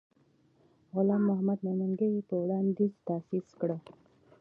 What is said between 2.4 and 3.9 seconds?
وړاندیز تأسیس کړ.